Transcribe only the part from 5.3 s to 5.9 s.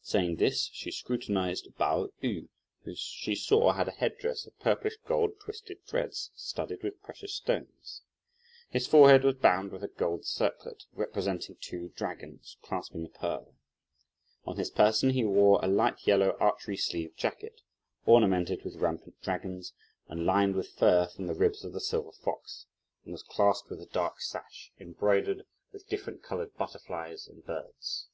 twisted